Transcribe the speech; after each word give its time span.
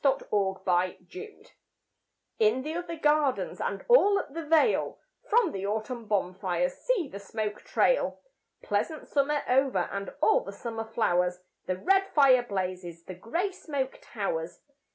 VI 0.03 0.17
Autumn 0.31 0.63
Fires 0.63 1.51
In 2.39 2.63
the 2.63 2.73
other 2.73 2.97
gardens 2.97 3.61
And 3.61 3.85
all 3.87 4.17
up 4.17 4.33
the 4.33 4.43
vale, 4.43 4.97
From 5.29 5.51
the 5.51 5.67
autumn 5.67 6.07
bonfires 6.07 6.73
See 6.73 7.07
the 7.07 7.19
smoke 7.19 7.61
trail! 7.61 8.19
Pleasant 8.63 9.07
summer 9.07 9.43
over 9.47 9.87
And 9.91 10.11
all 10.19 10.43
the 10.43 10.53
summer 10.53 10.85
flowers, 10.85 11.41
The 11.67 11.77
red 11.77 12.07
fire 12.15 12.41
blazes, 12.41 13.03
The 13.03 13.13
grey 13.13 13.51
smoke 13.51 13.99
towers. 14.01 14.61